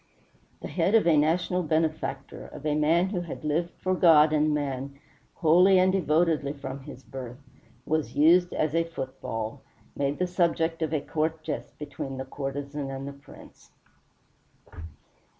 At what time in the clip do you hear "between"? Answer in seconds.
11.77-12.17